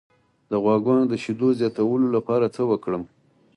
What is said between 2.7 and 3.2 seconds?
وکړم؟